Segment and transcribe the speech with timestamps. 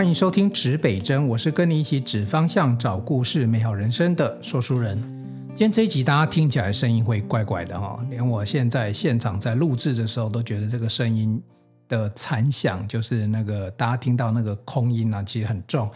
[0.00, 4.96] 欢迎收听指北针，我是跟你一起指方向、找故事、美好人生的说书人。
[5.48, 11.38] 今天这一集大家听起来声音会怪怪的哈，连我现在现场在录制的时候都觉得这个声音
[11.86, 15.86] 的残响，就是那个大家听到那个空音啊，其实很重。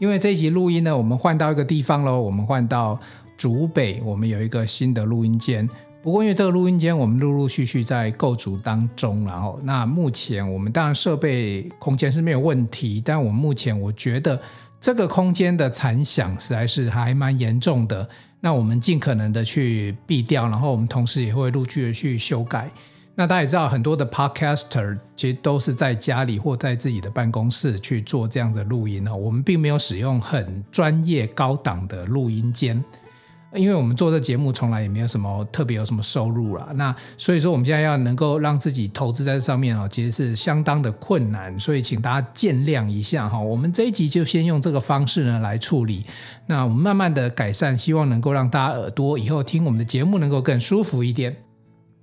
[0.00, 2.98] 因为这一集录音呢，我们换到一个地方喽，我们换到
[3.36, 5.70] 竹北，我们有一个新的录音间。
[6.02, 14.40] 不过，因为这个录音间我们陆陆续续在构筑当中，然后那目前我们当然设备空间是没有问题，但我们目前我觉得
[14.80, 18.08] 这个空间的残响实在是还蛮严重的。
[18.40, 22.68] 那我们尽可能的去避掉，然后我们同时也会陆续的去修改。
[23.14, 29.14] 那大家也知道，很多的 podcaster 其实都是在家里或在自己的办公室去做这样的录音哦。
[29.14, 32.82] 我们并没有使用很专业高档的录音间。
[33.54, 43.38] 因为我们做这节目从来也没有什么特别有什么收入啦，那所以说我们现在要能够让自己投资在这上面啊，其实是相当的困难，所以请大家见谅一下哈。
[43.38, 46.06] 我们这一集就先用这个方式呢来处理，
[46.46, 51.36] 那我们慢慢的改善，希望能够让大家耳朵以后听我们的节目能够更舒服一点。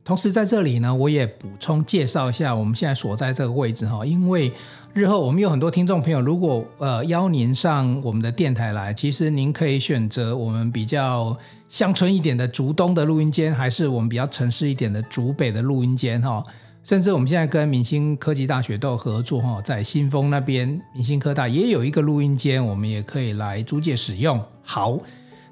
[0.05, 4.51] 同时在这里呢，我也补充介绍一下我们现在所在这个位置哈，因为
[4.93, 11.37] 日后我们有很多听众朋友，如果呃邀您上我们的电台来，其实您可以选择我们比较
[11.67, 16.43] 乡村一点的竹东的录音间，还是我们比较城市一点的竹北的录音间哈，
[16.83, 24.43] 甚至我们现在跟明星科技大学都有合作哈，在新丰那边明星科大也有一个录音间，我们也可以来租借使用。
[24.63, 24.97] 好。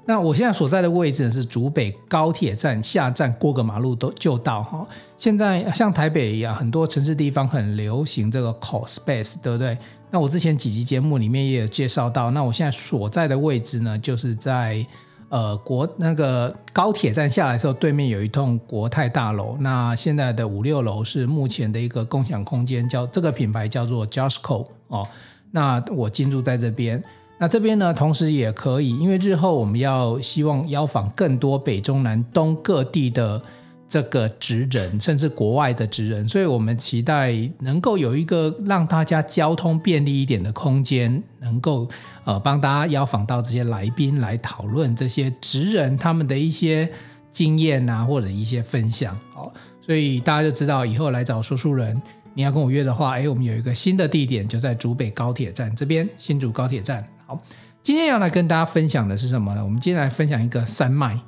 [0.08, 4.88] 那我现在所在的位置是竹北高铁站下站，过个马路都就到哈。
[5.18, 9.76] 现在像台北一样，很多城市地方很流行这个 call space，对不对？
[10.10, 12.30] 那我之前几集节目里面也有介绍到。
[12.30, 14.82] 那我现在所在的位置呢，就是在
[15.28, 19.58] 呃国那个高铁站下来的时候，对面有一栋国泰大楼。
[19.60, 25.06] 那现在的五六楼是目前的一个共享空间，叫这个品牌叫做 Justco 哦。
[25.50, 27.04] 那我进驻在这边。
[27.40, 33.40] 那这边呢，同时也可以，因为日后我们要希望邀访更多北中南东各地的
[33.88, 41.88] 这个职人，甚至国外的职人，所以我们期待能够有一个让大家交通便利一点的空间，能够
[42.24, 46.90] 呃帮大家邀访到这些来宾来讨论这些职人他们的一些
[47.30, 49.16] 经验啊，或者一些分享。
[49.32, 49.52] 好，
[49.86, 52.02] 所以大家就知道以后来找说书人，
[52.34, 57.08] 你要跟我约的话，哎，我们有一个新的地点，就在竹北高铁站这边，新竹高铁站。
[57.28, 57.38] 好，
[57.82, 59.62] 今天要来跟大家分享的是什么呢？
[59.62, 61.20] 我们今天来分享一个山脉，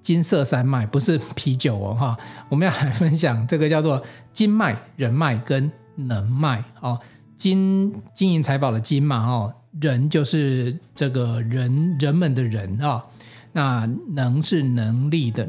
[0.00, 6.64] 金色山脉，不是啤酒哦，哈，我们要来分享这个叫做金脉、人脉跟能脉。
[6.80, 6.98] 哦，
[7.36, 13.04] 金金银财宝的金嘛，哦，人就是这个人人们的人啊，
[13.52, 15.48] 那能是能力的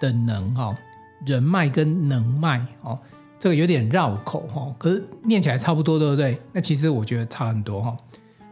[0.00, 0.76] 的能哦，
[1.26, 2.96] 人脉跟能脉哦，
[3.40, 6.40] 这个有点绕口哈，可是念起来差不多，对不对？
[6.52, 7.96] 那其实我觉得差很多哈。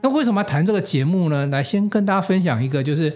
[0.02, 1.46] 那为什么要谈这个节目呢？
[1.48, 3.14] 来，先跟大家分享一个，就是，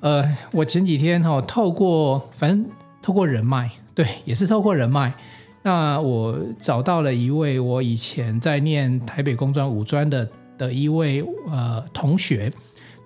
[0.00, 2.66] 呃，我前几天哈，透过反正
[3.00, 5.14] 透过人脉，对，也是透过人脉，
[5.62, 12.52] 那我找到了一位我以前在念台北工专五专的的一位呃同学，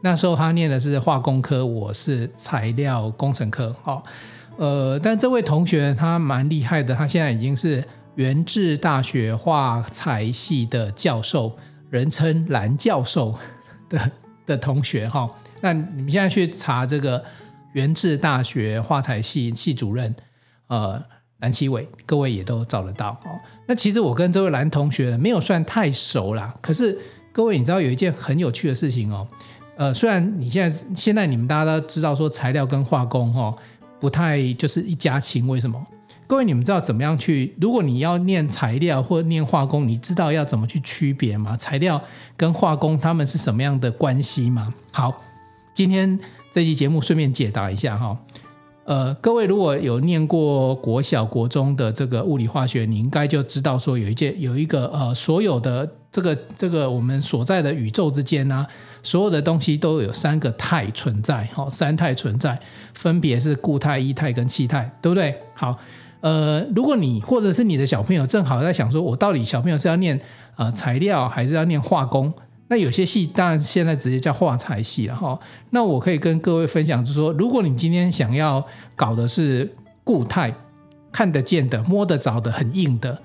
[0.01, 4.03] 那时候他念的是化工科，我是材料工程科，哦，
[4.57, 7.85] 呃，但这位同学他蛮厉害的，他现在已经是
[8.17, 11.57] 元智大学化材系的教授。
[11.91, 13.37] 人称蓝教授
[13.89, 14.11] 的
[14.47, 15.31] 的同学哈，
[15.61, 17.23] 那你们现在去查这个
[17.73, 20.15] 元智大学化材系系主任，
[20.69, 21.03] 呃，
[21.41, 23.39] 蓝奇伟，各位也都找得到哦。
[23.67, 26.99] 那其实我跟这位蓝同学没有算太熟啦，可是
[27.33, 29.27] 各位你知道有一件很有趣的事情哦，
[29.77, 33.55] 呃，虽然你现在现在你们大家都知道说材料跟化工哈
[34.01, 35.85] 不太就是一家亲，为什么？
[36.31, 37.57] 各位，你们知道怎么样去？
[37.61, 41.57] 如果你要念材料或念化工，你知道要怎么去区别吗？
[41.57, 42.01] 材料
[42.37, 44.73] 跟化工他们是什么样的关系吗？
[44.93, 45.25] 好，
[45.75, 46.21] 今天
[46.53, 48.17] 这期节目顺便解答一下哈。
[48.85, 58.67] 呃，各位如果有念过国小、国中的这个物理化学，你应该就知道说有一件有一个呃，所有的这个这个我们所在的宇宙之间呢、啊，
[59.03, 62.61] 所有的东西都有三个态存在，好，三态存在，
[62.95, 65.37] 分别是固态、液态跟气态，对不对？
[65.55, 65.77] 好。
[66.21, 70.21] 呃，如果你或者是你的小朋友正好在想说，我到底小朋友是要念
[70.57, 72.33] 呃材料还是要念化工？
[72.69, 75.39] 那有些系当然现在直接叫化材系了哈。
[75.71, 78.65] 那我可以跟各位分享，就是说，如果你今天想要
[78.95, 79.75] 搞的是
[80.05, 80.55] 固态，
[81.11, 83.21] 看得见的、摸得着的、很硬的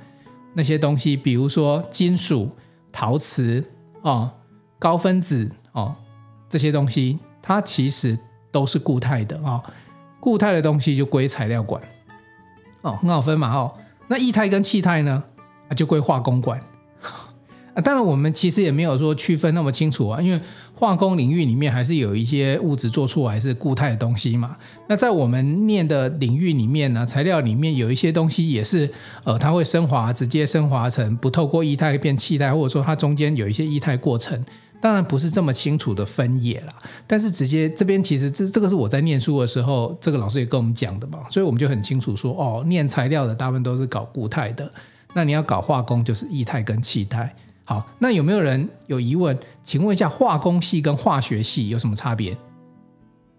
[0.53, 2.49] 那些东西，比如说金属、
[2.91, 3.63] 陶瓷
[4.01, 4.31] 哦、
[4.79, 5.95] 高分子哦
[6.49, 8.17] 这些东西，它其实
[8.51, 9.61] 都是固态的啊。
[10.19, 11.79] 固态的东西就归材料管。
[12.85, 13.73] 哦，很好分嘛，哦，
[14.07, 15.23] 那液态跟气态呢，
[15.75, 16.61] 就归化工管。
[17.73, 20.39] 啊，当然我们其实也没有说区分那么清楚啊，因为
[20.75, 24.55] 化工领域里面还是有一些物质做出来是固态的东西嘛。
[24.87, 28.91] 那在我们念的领域里面呢，材料里面有一些东西也是，
[29.23, 34.45] 呃，它会升华，直接升华成不透过液态变气态，或者说它中间有一些液态过程。
[34.81, 36.73] 当然不是这么清楚的分野啦，
[37.07, 44.71] 但是直接这边其实这这个是我在念书的时候，这个老师也跟我们讲的嘛，所以我们就很清楚说，哦，念材料的大部分都是搞固态的，
[45.13, 47.35] 那你要搞化工就是液态跟气态。
[47.63, 49.35] 好，那有没有人有疑问？
[49.63, 52.37] 请问一下，化工系跟化学系有什么差别？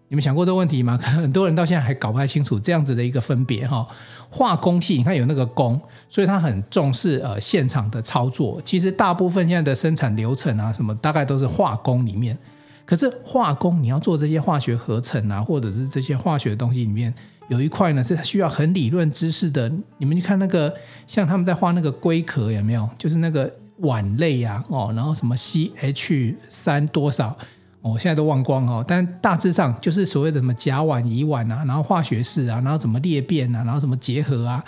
[0.09, 0.97] 你们想过这个问题吗？
[0.97, 3.87] 可 能很多人到现在还搞不太清楚这样子的一个分别哈。
[4.29, 8.61] 化工系，你看有那个工，所以他很重视呃现场的操作。
[8.65, 12.37] 其实大部分现在的生产流程啊，什么大概都是化工里面。
[12.85, 17.13] 可是化工你要做这些化学合成啊，或者是这些化学的东西里面，
[17.49, 19.73] 有一块呢是需要很理论知识的。
[19.99, 20.75] 你们去看那个，
[21.07, 22.89] 像他们在画那个龟壳有没有？
[22.99, 23.51] 就是那个
[23.81, 27.37] 烷类啊，哦，然后什么 CH 三多少？
[27.93, 34.65] 我现在都忘光哦，但大致上就是所谓的什么甲烷、乙烷啊，然后化学式啊，然后怎么裂变啊，然后怎么结合啊，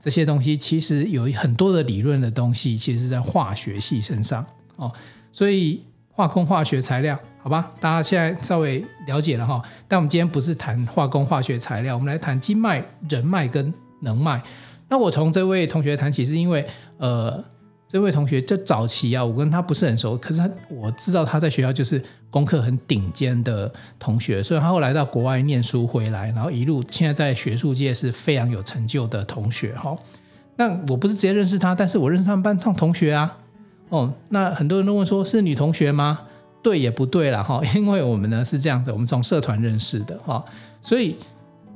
[0.00, 4.44] 这些东西其实有很多的理论的东西，其实是在化学系身上
[4.76, 4.92] 哦。
[5.32, 9.62] 所以化工、化学材料，好吧，大家现在稍微了解了哈。
[9.86, 14.42] 但我们今天不是谈化工、化学材料，我们来谈经脉、人脉跟能脉。
[14.88, 16.66] 那我从这位同学谈起，是因为
[16.98, 17.44] 呃。
[17.96, 29.96] 这位同学就早期啊，我跟他不是很熟，可是他我知道他在学校就是功课很顶尖的同学，所以他后来到国外念书回来，然后一路现在在学术界是非常有成就的同学哈。
[30.56, 33.38] 那我不是直接认识他，但是我认识他们班上同学啊。
[33.88, 36.20] 哦，那很多人都问说是女同学吗？
[36.62, 40.44] 对也不对了哈， 因为我们呢是这样的，我们从社团认识的哈，
[40.82, 41.16] 所以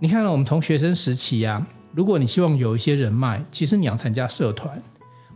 [0.01, 4.79] 你看到我们从学生时期啊，如果你希望有一些人脉，其实你要参加社团，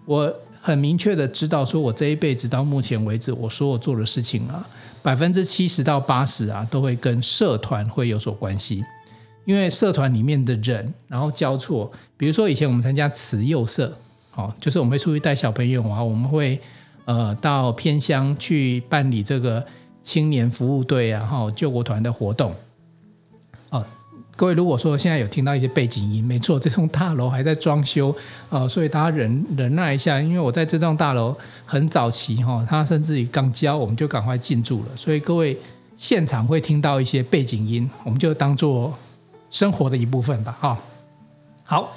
[0.05, 0.31] 我。
[0.67, 4.67] 很明确的知道，说我这一辈子到目前为止，我所有做的事情啊，
[5.03, 8.83] 百分之七十到八十啊，都会跟社团会有所关系。
[9.45, 13.95] 因为社团里面的人，然后交错，比如说以前我们参加慈幼社，
[14.37, 16.59] 哦，就是我们会出去带小朋友啊，我们会
[17.05, 19.63] 呃到偏乡去办理这个
[20.03, 22.55] 青年服务队啊，哈，救国团的活动。
[24.37, 28.13] 各位，如果说现在有听到一些背景音，没错，这栋大楼还在装修、
[28.51, 35.57] 呃，所以大家忍忍耐一下，因为我在这栋大楼很早期哈，它甚至于刚交，我们就赶快进驻了，所以各位
[35.95, 38.93] 现场会听到一些背景音，我们就当做
[39.53, 40.79] 生活的一部分吧，哈。
[41.63, 41.93] 好，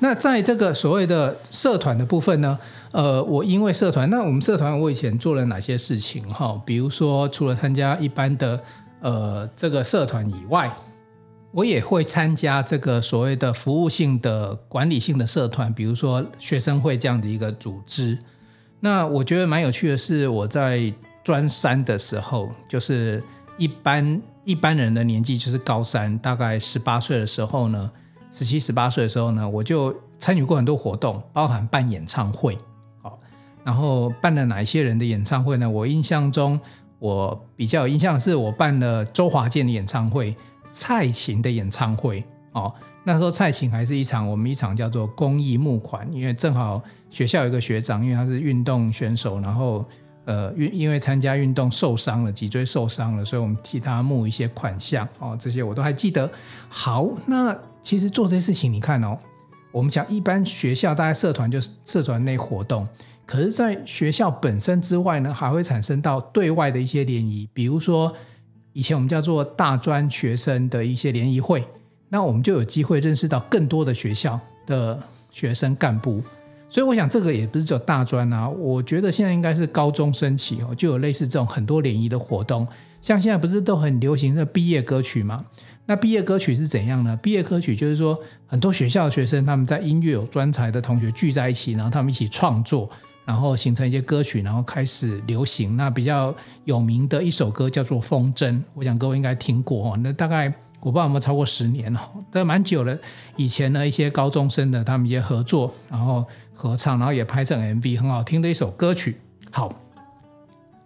[0.00, 2.58] 那在这个所谓的社团的部分呢，
[2.90, 6.60] 呃，我因为社团，那我们社团我以前做了哪些事情哈？
[6.66, 8.60] 比如说除了参加一般的
[9.00, 10.70] 呃这个社团以外。
[11.52, 18.18] 我也会参加这个所谓的服务性的管理性的社团，比如说学生会这样的一个组织。
[18.80, 20.92] 那我觉得蛮有趣的是，我在
[21.24, 23.22] 专三的时候，就是
[23.56, 27.90] 一般一般人的年纪，就是高三，大概十八岁的时候呢，
[28.30, 32.56] 十七、十八岁的时候呢，我就参与过很多活动，包含办演唱会。
[33.02, 33.18] 好，
[33.64, 35.68] 然后办了哪一些人的演唱会呢？
[35.68, 36.60] 我印象中，
[36.98, 40.36] 我比较有印象的是，我办了周华健的演唱会。
[40.70, 42.72] 蔡琴的演唱会哦，
[43.04, 49.84] 那时候蔡琴还是一场我们一场叫做公益募款，因为正好学校有一个学长，因为他是运动选手，然后
[50.24, 56.30] 呃运因为参加运动受伤了，脊椎受伤了，所以我们替他募一些款项哦，这些我都还记得。
[56.68, 59.18] 好，那其实做这些事情，你看哦，
[59.72, 62.88] 我们讲一般学校大概社团就是社团内活动，
[63.26, 68.14] 可是在学校本身之外呢，还会产生到对外的一些联谊，比如说。
[68.78, 71.66] 以前我们叫做大专学生的一些联谊会，
[72.10, 74.96] 那我们就有机会认识到更多的学校的
[75.32, 76.22] 学生干部，
[76.68, 82.64] 所以我想这个也不是只有大专啊，我觉得现在应该是高中生起哦，就有类似这种很多联谊的活动，
[83.02, 85.44] 像现在不是都很流行的毕业歌曲吗？
[85.86, 87.18] 那毕业歌曲是怎样呢？
[87.20, 88.16] 毕业歌曲就是说
[88.46, 92.88] 很多学校的学生他们在音乐有专才的同学聚在一起，然后他们一起创作。
[93.28, 95.76] 然后形成一些歌曲，然后开始流行。
[95.76, 99.98] 那比较有名的一首歌叫做《风筝》，我想各位应该听过哦。
[100.02, 100.46] 那大概
[100.80, 102.00] 我不知道有没有超过十年哦，
[102.32, 102.98] 都蛮久了。
[103.36, 109.20] 以前呢，一些高中生的他们一些合作，然后合唱，然后也拍成 MV，很好听的一首歌曲。
[109.50, 109.70] 好，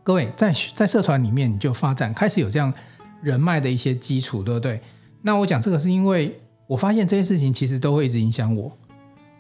[0.03, 2.75] 各位在在社团里面你就发展开始有这样
[3.23, 4.81] 人脉的一些基础，对不对？
[5.21, 8.77] 那我讲这个是因为我发现这些事情其实都会一直影响我，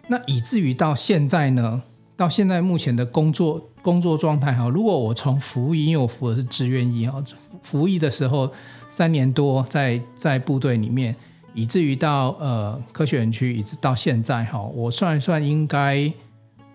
[0.07, 1.83] 那以至于到现在呢。
[2.23, 7.21] 到现在目前的工作工作状态哈，如果我从服役，因为我服的是志愿役哈，
[7.65, 8.49] 服役的时候
[8.89, 11.17] 三年多在在部队里面，
[11.53, 16.13] 以至于到呃科学园区，一直到现在哈，我算一算应该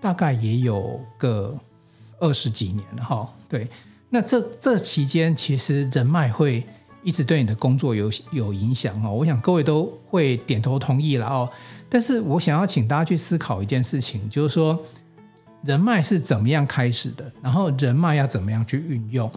[0.01, 1.57] 大概也有个
[2.19, 3.33] 二十几年了哈。
[3.47, 3.69] 对，
[4.09, 6.61] 那这这期间其实人脉会
[7.03, 9.13] 一直对你的工作有有影响哦。
[9.13, 11.49] 我想各位都会点头同意了哦。
[11.87, 14.77] 但是我想要请大家去思考一件事情，就是说
[15.63, 19.29] 人脉是怎么样开始的，然后人脉要怎么样去运用。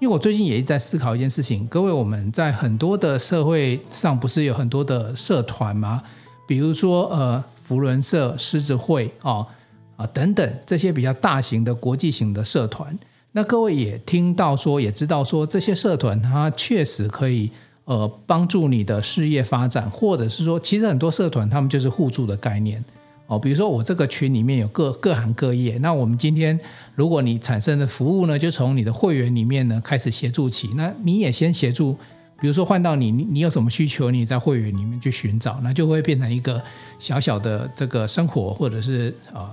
[0.00, 6.02] 因为我最近也一直在思考一件事情，各位，我们在很多的社会上不是有很多的社团吗？
[6.46, 9.46] 比如说呃，福伦社、狮子会啊
[9.96, 12.96] 啊等等这些比较大型的国际型的社团。
[13.32, 17.50] 那各位也听到说，也知道说这些社团它确实可以
[17.84, 22.82] 呃帮助你的事业发展，或者是说，其实很多社团他们就是互助的概念。
[23.28, 26.58] 哦，比如说我这个群里面有各各行各业，那我们今天
[26.94, 31.92] 如果你产生的服务呢，就从你的会员里面呢开始协助起，那你也先协助，
[32.40, 36.62] 比如说换到你，你有什么需求，你在会员里面去寻找，那就会变成一个
[36.98, 39.46] 小小的这个生活或者是呃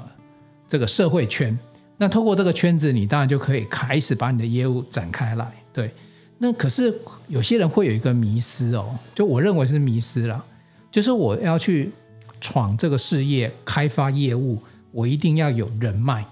[0.69, 1.57] 这个社会圈。
[1.97, 5.51] 那透过这个圈子，你当然就可以开始把你的业务展开来。
[5.73, 5.93] 对，
[6.37, 10.41] 那可是有些人会有一个迷失哦，就我认为是迷失啦，
[10.89, 11.91] 就是我要去。
[12.39, 14.61] 闯这个事业，开发业务，
[14.91, 16.25] 我一定要有人脉。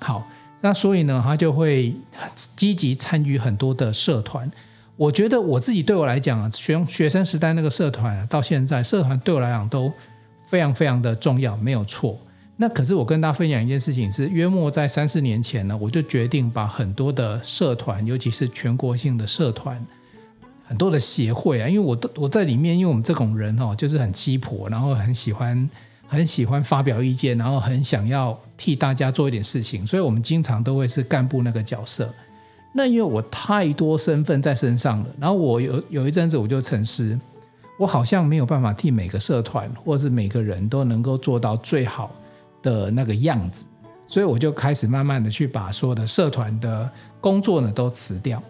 [0.00, 0.26] 好，
[0.60, 1.94] 那所以呢，他就会
[2.34, 4.50] 积极参与很多的社团。
[4.96, 9.92] 我觉得我自己对我来讲啊，学学生时代那个社团到现在，社团对我来讲都
[10.48, 12.18] 非常非常的重要，没有错。
[12.56, 19.84] 那可是我跟大家分享一件事情是，约莫在三四年前呢，我就决定把很多的社团，尤其是全国性的社团。
[20.72, 25.68] 很多的协会啊，因为我都我在里面，因为我们这种人哦，就是很鸡婆，然后很喜欢
[26.08, 32.08] 很喜欢发表意见，然后很想要替大家做一点事情，所以我们经常都会是干部那个角色。
[32.72, 37.20] 那因为我太多身份在身上了，然后我有有一阵子我就沉思，
[37.78, 42.10] 我好像没有办法替每个社团或是每个人都能够做到最好
[42.62, 43.66] 的那个样子，
[44.06, 48.42] 所以我就开始慢慢的去把所有的社团的工作呢都辞掉。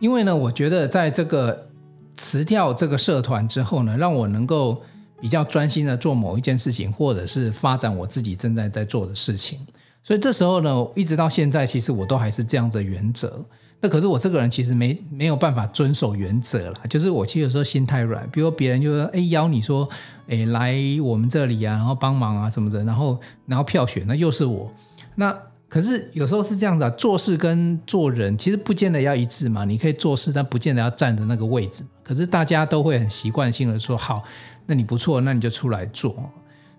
[0.00, 1.68] 因为呢，我觉得在这个
[2.16, 4.82] 辞掉这个社团之后呢，让我能够
[5.20, 9.60] 比较专心的做某一件事情，或者是发展我自己正在在做的事情。
[10.02, 13.44] 所以这时候呢，一直到现在，其实我都还是这样的原则。
[13.82, 18.28] 那可是我这个人其实没没有办法遵守原则啦，就是我其实有时候心太软。
[18.30, 19.88] 比如别人就说，哎，邀你说，
[20.28, 24.72] 哎，来我们这里啊，然后帮忙啊什么的，然后然后票选，那又是我，
[25.14, 25.36] 那。
[25.70, 29.64] 可是有时候是这样子啊，做事跟做人其实不见得要一致嘛。
[29.64, 31.84] 你可以做事，但不见得要站的那个位置。
[32.02, 34.24] 可是大家都会很习惯性的说：“好，
[34.66, 36.28] 那你不错，那你就出来做。”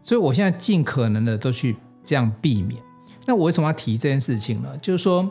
[0.03, 2.81] 所以我现在尽可能的都去这样避免。
[3.25, 4.67] 那我为什么要提这件事情呢？
[4.81, 5.29] 就是说，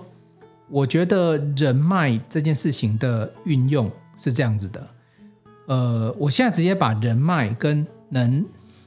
[0.70, 4.88] 我觉得人脉这件事情的运用是这样子的。
[5.66, 8.42] 呃，我现在直接把人脉跟能。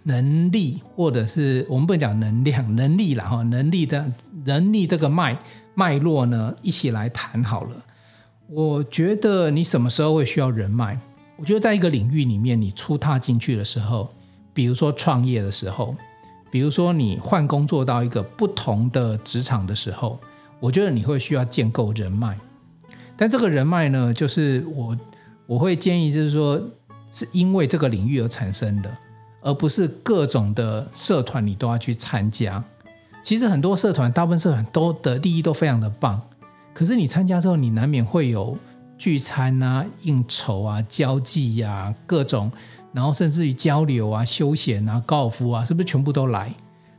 [0.06, 4.06] 能力，或者是我们不能讲能量，能力啦哈，能力的
[4.46, 5.38] 人力这个脉
[5.74, 7.76] 脉络呢，一起来谈好了。
[8.48, 10.98] 我觉得你什么时候会需要人脉？
[11.38, 14.10] 我觉得在一个领域里面，你初踏进去的时候，
[14.54, 15.96] 比如说创业的时候，
[16.52, 20.20] 比如说你换工作到一个不同的职场的时候，
[20.60, 22.38] 我觉得你会需要建构人脉。
[23.18, 24.98] 但这个人脉呢，就是我
[25.48, 26.62] 我会建议，就是说
[27.12, 28.98] 是因为这个领域而产生的。
[29.46, 32.64] 而不是各种的社团你都要去参加。
[33.24, 36.22] 其实很多社团，大部分社团都的利益都非常的棒。
[36.74, 38.58] 可是你参加之后，你难免会有
[38.98, 42.52] 聚餐啊、应酬啊、交际呀、啊、各种，
[42.92, 46.54] 然后甚至于交流啊、休闲啊、高尔夫啊，是不是全部都来？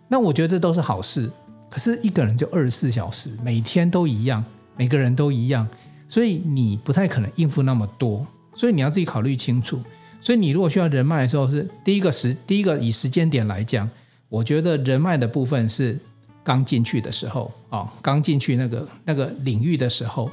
[0.09, 1.31] 那我觉得这都是好事。
[1.69, 4.43] 可是一个人就二十四小时，每天都一样，
[4.77, 5.69] 每个人都一样，
[6.09, 8.27] 所以你不太可能应付那么多。
[8.57, 9.79] 所以你要自己考虑清楚。
[10.21, 13.91] 所以你如果需要人脉的时候，是第一个时，第一个以时间点来讲，
[14.29, 15.99] 我觉得人脉的部分是
[16.45, 20.31] 刚进去的时候啊，刚进去那个那个领域的时候。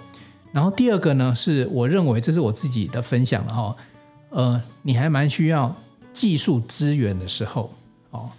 [0.51, 3.75] 然后第二个呢，是我认为这是我自己的分享了哈，
[4.29, 5.75] 呃，你还蛮需要
[6.13, 7.73] 技术资源的时候
[8.11, 8.29] 哦，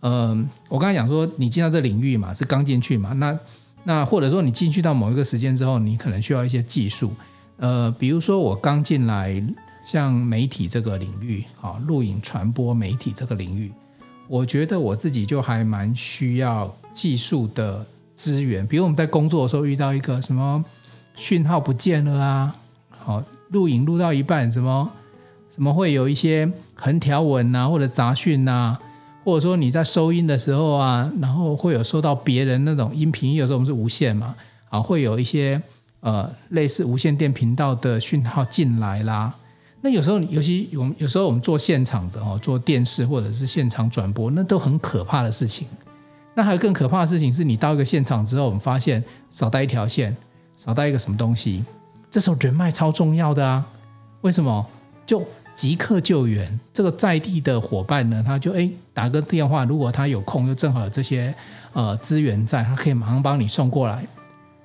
[0.00, 3.38] 嗯，我刚才讲说你进到这领域嘛，是刚进去嘛，那
[3.84, 7.12] 那或者说你进去到某一个时间之后，你可能需要一些技术，
[7.56, 9.42] 呃，比如说我刚进来。
[9.82, 13.72] 像媒体这个领域，啊，录影传播媒体这个领域，
[14.30, 17.84] 我觉得我自己就还蛮需要技术的
[18.14, 18.64] 资源。
[18.64, 20.64] 比如我们在工作的时候遇到一个什么
[21.16, 22.54] 讯号不见了啊，
[22.90, 24.88] 好，录影录到一半，什么
[25.52, 28.78] 什么会有一些横条纹啊，或者杂讯啊，
[29.24, 34.36] 或者说你在收音的时候啊，然后会有收到别人那种音频，有时候我们是无线嘛，
[34.68, 35.60] 啊，会有一些
[35.98, 39.34] 呃类似无线电频道的讯号进来啦。
[39.80, 45.66] 那有时候，尤其有有时候我们做现场的哦，做电视或者是现场转播，那都很可怕的事情。
[46.34, 50.16] 那还有更可怕的事情是，你到一个现场之后，我们发现少带一条线，
[50.56, 51.64] 少带一个什么东西，
[52.10, 53.66] 这时候人脉超重要的啊！
[54.20, 54.66] 为什么？
[55.04, 61.34] 就即刻救援，这个在地的伙伴呢，他就哎打个电话，如果他有空，又正好有这些
[61.72, 64.06] 呃资源在，他可以马上帮你送过来。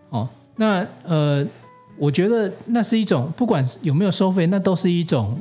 [0.10, 1.46] 哦，那呃，
[1.98, 5.38] 我觉得那是一种，不管有没有收费，那都是一种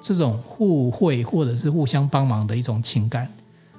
[0.00, 3.30] 这种互惠或者是互相帮忙的一种情感。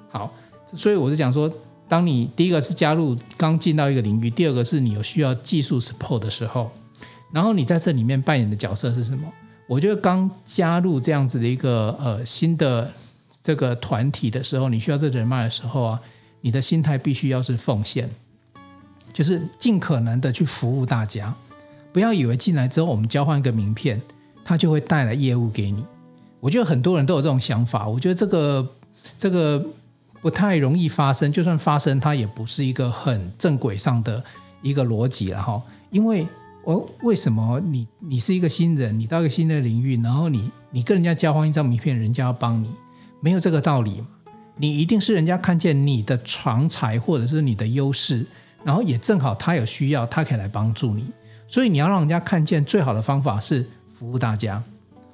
[0.08, 0.32] 好，
[0.76, 1.52] 所以我就讲说，
[1.88, 6.70] 当你第一个是加入刚进到一个领域，第二个是你有需要技术 support 的时候，
[7.32, 9.32] 然后你在这里面扮演的角色是什么？
[9.66, 12.92] 我觉得刚加入这样子的一个呃新的
[13.42, 16.00] 这个团体的时候，你需要这人脉的时候啊，
[16.40, 18.08] 你的心态必须要是奉献，
[19.12, 21.34] 就是尽可能的去服务大家。
[21.92, 24.00] 不要以为进来之后我们交换一个名片，
[24.44, 25.84] 他就会带来业务给你。
[26.40, 28.68] 我觉得很多人都有这种想法，我觉得这个
[29.16, 29.64] 这个
[30.20, 34.22] 不太容易发生，就算发生，它也不是一个很正轨上的
[34.62, 36.26] 一个逻辑了哈，因为。
[36.64, 42.70] 我为什么你你是一个新人，你到一个新的领域，然后你你跟人家交换一张名片，人家要帮你，
[43.18, 44.06] 没有这个道理嘛？
[44.54, 48.24] 你一定是人家看见你的长才或者是你的优势，
[48.62, 51.06] 然后也正好他有需要，他可以来帮助你。
[51.52, 54.62] 所以你要让人家看见最好的方法是服务大家。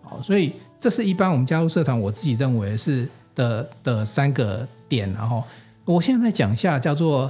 [0.02, 5.12] 好，所以这是一般我们加入社团，我自己认为是的的三个点。
[5.14, 5.42] 然后
[5.84, 7.28] 我现在讲一下叫做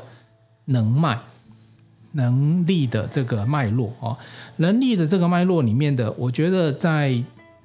[0.67, 1.19] 能脉。
[2.13, 4.17] 能力的这个脉络哦，
[4.57, 7.11] 能力的这个脉络里面的，我觉得在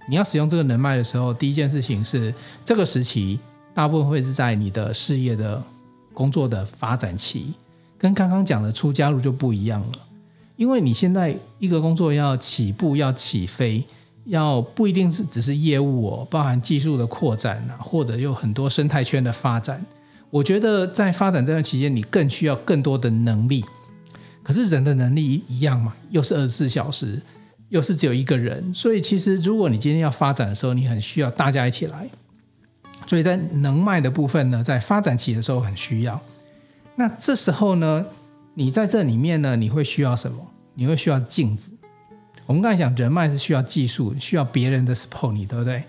[0.09, 2.31] 你要使用这个能脉的时候，第一件事情是
[2.63, 3.39] 这个时期
[3.73, 5.63] 大部分会是在你的事业的
[6.13, 7.53] 工作的发展期，
[7.97, 9.99] 跟刚刚讲的初加入就不一样了，
[10.55, 13.83] 因为你现在一个工作要起步要起飞，
[14.25, 19.85] 要不一定是只是业务哦，包含技术的扩展啊，或者有很多生态圈的发展，
[20.29, 23.65] 我觉得在发展这段期间，你更需要更多的能力。
[24.43, 27.21] 可是人的能力一样嘛，又是二十四小时，
[27.69, 32.09] 又是只有一个人，所以其实如果你今天要发展的时候，你很需要大家一起来。
[33.07, 36.21] 所以在能脉的部分呢，在发展期的时候很需要。
[36.95, 38.05] 那这时候呢，
[38.55, 40.45] 你在这里面呢，你会需要什么？
[40.75, 41.73] 你会需要镜子。
[42.45, 45.83] 我们刚才讲人脉是需要技术，需要别人的 support 你，对不对？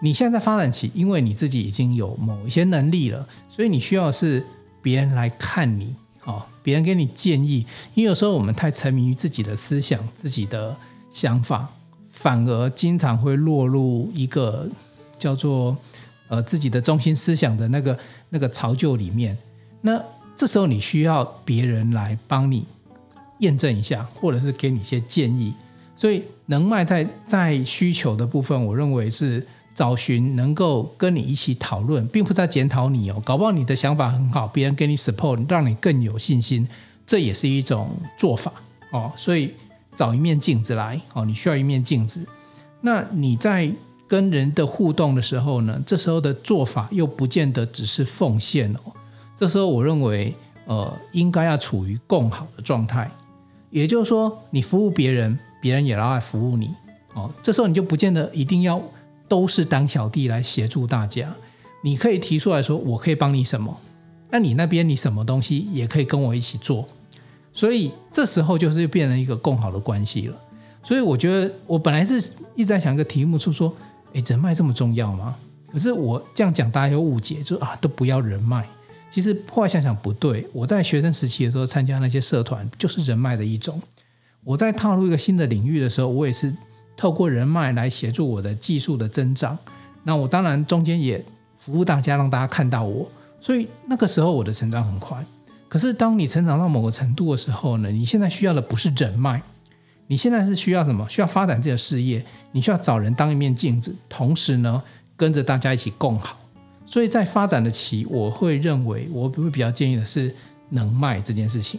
[0.00, 4.46] 你现在在发展期，因为你自己已经有某一些能力了，所以你需要是
[4.80, 5.94] 别人来看你。
[6.24, 10.76] 哦，别人给你建议，因为有时候我们太沉迷于自己的思想、自己的
[11.08, 11.72] 想法，
[12.10, 14.68] 反而经常会落入一个
[15.18, 15.76] 叫做
[16.28, 19.38] 呃自己的中心思想的那个那个巢臼里面。
[19.80, 20.02] 那
[20.38, 22.64] 这时候你需要别人来帮你
[23.40, 25.52] 验证一下，或者是给你一些建议。
[25.94, 29.46] 所以能卖在在需求的部分，我认为是。
[29.74, 36.66] 找寻能够跟你一起讨论，并不是在检讨你哦，搞不好你的想法很好，别人给你 support，让你更有信心，
[37.06, 38.52] 这也是一种做法
[38.90, 39.12] 哦。
[39.14, 39.54] 所以
[39.94, 42.26] 找一面镜子来哦，你需要一面镜子。
[42.80, 43.72] 那你在
[44.08, 48.92] 跟人的互动的时候呢，这时候的做法又不见得只是奉献哦。
[49.38, 50.34] 这时候我认为，
[50.66, 53.08] 呃，应该要处于共好的状态，
[53.70, 56.74] 也就是说，你服务别人，别人也要来服务你
[57.14, 57.30] 哦。
[57.40, 58.82] 这时候你就不见得一定要。
[59.28, 61.30] 都是当小弟来协助大家，
[61.82, 63.78] 你可以提出来说，我可以帮你什么？
[64.30, 66.88] 那你那边你什么东西也可以跟我一起做，
[67.52, 70.36] 所以这时候就是变成一个共好的关系了。
[70.82, 72.14] 所以我觉得我本来是
[72.54, 73.70] 一直在想一个题目，就说，
[74.14, 75.36] 诶，人脉这么重要吗？
[75.70, 78.66] 可是我这样讲，大家又误解，就啊，都不要人脉。
[79.10, 83.80] 其实后来想想不对，我在学生时期的时候参加那些社团，就是人脉的一种。
[84.44, 86.54] 我在踏入一个新的领域的时候，我也是。
[87.00, 89.56] 透过人脉来协助我的技术的增长，
[90.02, 91.24] 那我当然中间也
[91.56, 93.08] 服务大家，让大家看到我，
[93.40, 95.24] 所以那个时候我的成长很快。
[95.68, 99.40] 可是当你成长到某个程度的时候呢，你现在需要的不是人脉，
[100.08, 101.08] 你现在是需要什么？
[101.08, 104.82] 需要发展这个事业，你需要找人当一面镜子，同时呢
[105.16, 106.37] 跟着大家一起共好。
[106.88, 110.34] 所以在发展的期，我会认为我会比较建议的是
[110.70, 111.78] 能卖这件事情。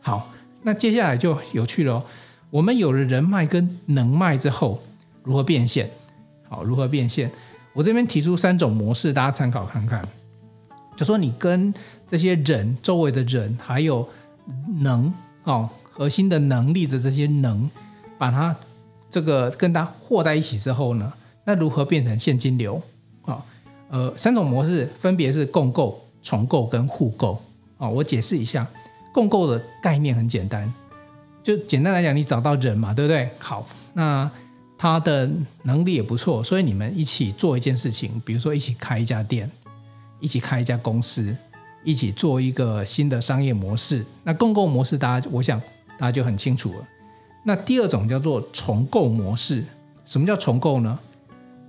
[0.00, 0.30] 好，
[0.62, 2.04] 那接下来就有趣了哦。
[2.48, 4.80] 我们有了人脉跟能脉之后，
[5.22, 5.90] 如何变现？
[6.48, 7.30] 好，如何变现？
[7.74, 10.02] 我这边提出三种模式，大家参考看看。
[10.96, 11.72] 就说你跟
[12.08, 14.08] 这些人周围的人，还有
[14.78, 15.12] 能
[15.44, 17.70] 哦核心的能力的这些能，
[18.18, 18.56] 把它
[19.10, 21.12] 这个跟它和在一起之后呢，
[21.44, 22.82] 那如何变成现金流？
[23.90, 27.40] 呃，三种模式分别是共构、重构跟互构。
[27.76, 28.66] 啊，我解释一下，
[29.12, 30.72] 共构的概念很简单。
[31.42, 33.30] 就简单来讲，你找到人嘛，对不对？
[33.38, 34.30] 好，那
[34.78, 35.30] 他的
[35.64, 39.50] 能力也不错，所以你们一起做一件事情，比如说一起开一家店，
[40.20, 41.36] 一起开一家公司。
[41.82, 44.04] 一起做一个新的商业模式。
[44.22, 45.58] 那共构模式，大家我想
[45.98, 46.86] 大家就很清楚了。
[47.42, 49.64] 那第二种叫做重构模式。
[50.04, 51.00] 什么叫重构呢？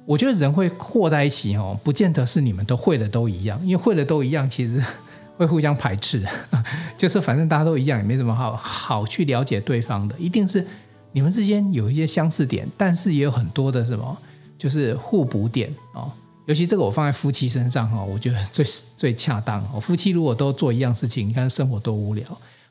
[0.05, 4.83] 我觉得人会和在一起哦，不见得是你们都会的都一样，因为会的都一样，其实
[5.37, 6.23] 会互相排斥。
[6.97, 10.15] 就是反正大家都一样，也没什么好好去了解对方的。
[10.17, 10.65] 一定是
[11.11, 14.17] 你们之间有一些相似点，但是也有很多的什么，
[14.57, 16.11] 就是互补点哦。
[16.47, 18.65] 尤其这个我放在夫妻身上哈，我觉得最
[18.97, 19.79] 最恰当哦。
[19.79, 22.25] 夫妻如果都做一样事情，你看生活多无聊。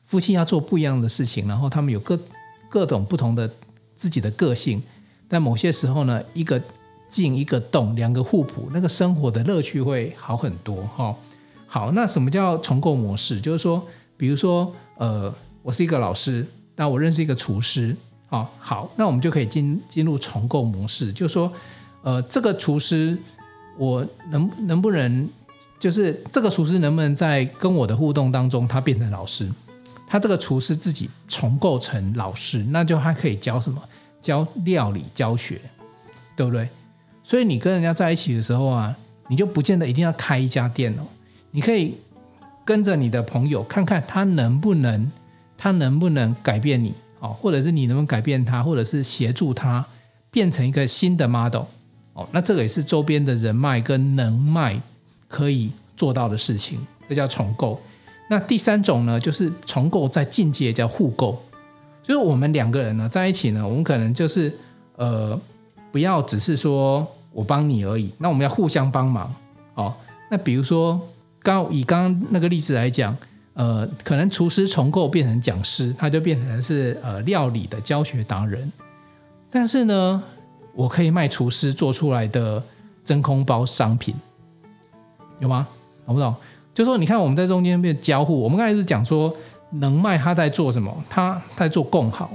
[0.04, 2.18] 夫妻要做不一样的事情，然后他们有各
[2.68, 3.48] 各种不同的
[3.94, 4.82] 自己的个性。
[5.28, 6.60] 但某些时候呢，一个
[7.10, 11.14] 进一个洞，两个互补，那个生活的乐趣会好很多哈。
[11.66, 13.40] 好，那什么叫重构模式？
[13.40, 13.84] 就是说，
[14.16, 16.46] 比如说，呃，我是一个老师，
[16.76, 17.94] 那我认识一个厨师，
[18.28, 21.52] 啊，好，那我们就可以进进入重构模式，就是说，
[22.02, 23.18] 呃，这个厨师，
[23.76, 25.28] 我能能不能，
[25.78, 29.50] 就是这个厨师能不能在跟我的互动当中，他变成老师，
[30.06, 33.82] 他这个厨师自己重构成老师，那就还可以教什么？
[34.20, 35.60] 教料理教学，
[36.36, 36.68] 对不对？
[37.30, 38.92] 所以你跟人家在一起的时候啊，
[39.28, 41.06] 你就不见得一定要开一家店哦。
[41.52, 41.96] 你可以
[42.64, 45.08] 跟着你的朋友看看他能不能，
[45.56, 49.86] 他能不能改变你哦，或者是你能不能改变他，或者是协助他
[50.32, 51.66] 变成一个新的 model
[52.14, 52.28] 哦。
[52.32, 54.82] 那这个也是周边的人脉跟能脉
[55.28, 57.80] 可以做到的事情，这叫重构。
[58.28, 61.40] 那第三种呢，就是重构再进阶叫互构。
[62.02, 64.58] 就是我们两个人呢在一起呢，我们可能就是
[64.96, 65.40] 呃，
[65.92, 69.34] 不要只是说我帮你而已，那我们要互相帮忙
[69.74, 69.94] 哦。
[70.30, 71.00] 那比如说，
[71.42, 73.16] 刚以刚刚那个例子来讲，
[73.54, 78.70] 呃，可能厨师重构变成讲师，他就变成是呃料理的教学达人。
[79.50, 80.22] 但是呢，
[80.74, 82.62] 我可以卖厨师做出来的
[83.04, 84.14] 真空包商品，
[85.38, 85.66] 有吗？
[86.06, 86.34] 懂不懂？
[86.72, 89.34] 就说你看我们在中间变交互，我们刚才是讲说。
[89.74, 90.92] 能卖他在做什么？
[91.08, 92.28] 他在做共好，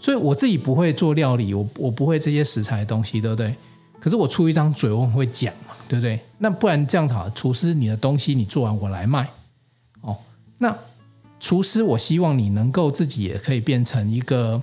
[0.00, 3.54] 所以我自己不会做料理，我我不会这些食材的东西，对不对？
[4.02, 6.18] 可是我出一张嘴，我很会讲嘛，对不对？
[6.38, 9.30] 那不然这样子好，厨师你的东西你做完我来卖，
[10.00, 10.16] 哦，
[10.58, 10.76] 那
[11.38, 14.60] 厨师我希望你能够自己也可以变成一个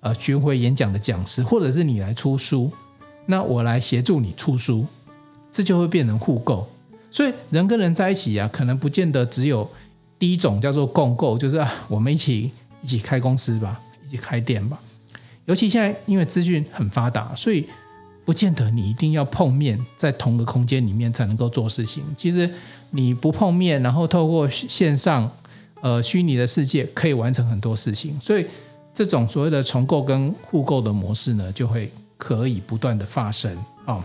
[0.00, 2.70] 呃巡回演讲的讲师，或者是你来出书，
[3.26, 4.86] 那我来协助你出书，
[5.50, 6.68] 这就会变成互购。
[7.10, 9.68] 所以人跟人在一起啊，可能不见得只有。
[10.18, 14.80] 第一种叫做共购，就是啊，我们一起一起开公司吧，一起开店吧。
[15.44, 17.68] 尤其现在因为资讯很发达，所以
[18.26, 22.04] 不见得你一定要碰面在同个空间里面才能够做事情。
[22.14, 22.52] 其实
[22.90, 25.30] 你不碰面，然后透过线上
[25.80, 28.20] 呃虚拟的世界，可以完成很多事情。
[28.22, 28.44] 所以
[28.92, 34.04] 这种所谓的重构跟互构的模式呢，就会可以不断的发生啊。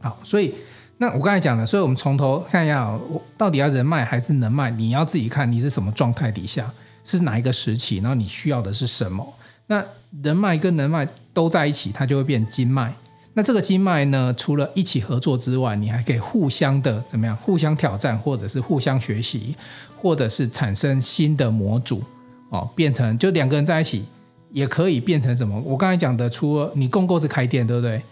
[0.00, 0.52] 好，所以。
[0.98, 4.70] 那我刚才讲了，所以我们从头看一下，我到底要人脉还是能脉？
[4.70, 6.72] 你要自己看你是什么状态底下，
[7.04, 9.34] 是哪一个时期，然后你需要的是什么？
[9.66, 9.84] 那
[10.22, 12.94] 人脉跟能脉都在一起，它就会变经脉。
[13.38, 17.36] 那这个经脉呢，除了一起合作之外，你还可以互相的怎么样？
[17.36, 19.54] 互相挑战，或者是互相学习，
[20.00, 22.02] 或者是产生新的模组
[22.48, 24.06] 哦，变成就两个人在一起
[24.52, 25.60] 也可以变成什么？
[25.66, 28.02] 我刚才讲的，除了你共构是开店，对不对？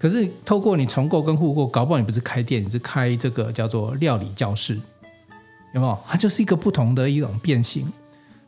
[0.00, 4.74] 可是透过你重构跟互构，搞不好你不是开店，你是开这个叫做料理教室，
[5.74, 5.96] 有没有？
[6.04, 7.86] 它就是一个不同的一种变形。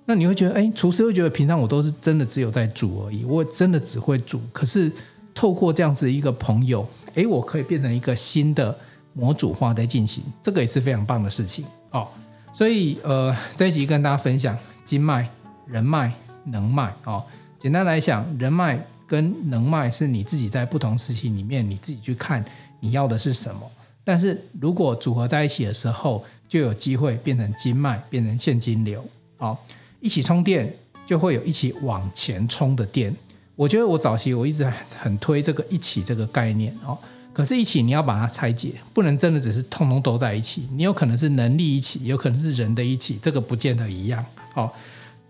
[0.04, 4.40] 那你会觉得，哎，厨师会觉得平常我都是真的只有在煮而已，我真的只会煮。
[4.52, 4.90] 可是
[5.34, 8.78] 透过这样子一个朋友，哎，我可以变成一个新的
[9.12, 12.08] 模组化在进行，这个也是非常棒的事情哦。
[12.52, 15.28] 所以呃，这一集跟大家分享经脉、
[15.66, 16.12] 人脉、
[16.44, 17.24] 能脉哦。
[17.58, 18.78] 简单来讲，人脉。
[19.06, 22.42] 跟能脉是你自己在不同时期里面，你自己去看
[22.80, 23.60] 你要的是什么。
[24.02, 29.04] 但是如果组合在一起的时候，就有机会变成经脉，变成现金流。
[29.36, 29.62] 好，
[30.00, 30.74] 一起充电
[31.06, 33.14] 就会有一起往前冲的电。
[33.56, 34.64] 我觉得我早期我一直
[34.98, 36.98] 很推这个一起这个概念哦。
[37.32, 40.68] 可是，一起你要把它拆解，不能真的只是通通都在一起。
[40.72, 44.24] 你有可能是能力一起，有可能是人的一起，这个不见得一样。
[44.54, 44.70] 哦，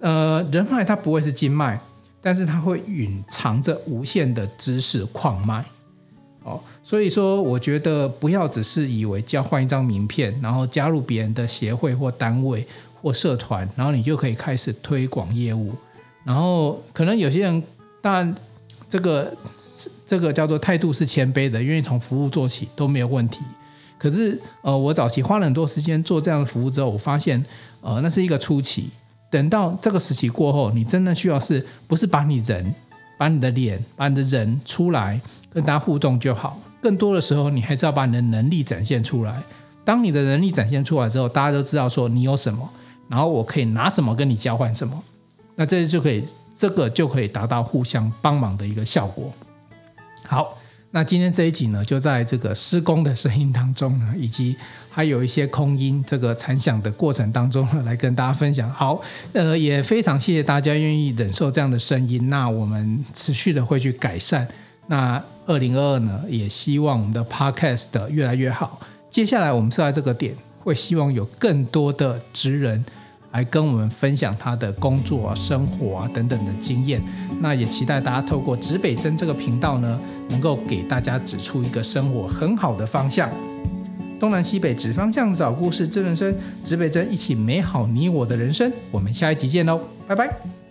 [0.00, 1.80] 呃，人脉它不会是经脉。
[2.26, 5.62] 但是它会蕴藏着无限的知识矿脉，
[6.42, 12.66] 哦，所以说我觉得不要只是以为交换一张名片，然后加入别人的协会或单位
[13.02, 15.74] 或社团，然后你就可以开始推广业务。
[16.24, 17.62] 然后可能有些人，
[18.04, 18.34] 当然
[18.86, 19.34] 这个
[20.04, 23.40] 这个叫做态度是谦卑的，愿意从服务做起都没有问题。
[23.96, 27.42] 可是呃，我早期花了很多时间做这样的服务之后，我发现
[27.80, 28.90] 呃，那是一个初期。
[29.30, 32.74] 等到这个时期过后，你真的需要是不是把你人、
[33.16, 35.18] 把你的脸、把你的人出来
[35.50, 36.60] 跟大家互动就好？
[36.82, 39.42] 更多的时候，你还是要把你的能力展现出来。
[39.82, 42.68] 当你的能力展现出来之后，大家都知道说你有什么，
[43.08, 45.02] 然后我可以拿什么跟你交换什么，
[45.56, 46.22] 那这就可以，
[46.54, 49.32] 这个就可以达到互相帮忙的一个效果。
[50.26, 50.58] 好。
[50.96, 54.56] 那今天这一集呢，就在这个施工的声音当中呢，以及
[54.88, 58.70] 还有一些空音这个残响的过程当中呢，来跟大家分享。
[58.70, 62.30] 好，呃，也非常谢谢大家愿意忍受这样的声音。
[62.30, 64.46] 那我们持续的会去改善。
[64.86, 68.78] 那二零二二呢，也希望我们的 Podcast 越来越好。
[69.10, 72.84] 接下来我们是在这个点，会希望有更多的职人。
[73.34, 77.02] 来跟我们分享他的工作啊、生活啊等等的经验。
[77.40, 83.28] 那也期待大家透过指北针这个频道呢，能够给大家指出一个生活很好的方向。
[84.20, 88.72] 东南西北指方向，找故事，知人生，指北针，一起美好你我的人生。
[88.90, 90.63] 我们下一集见喽，拜拜。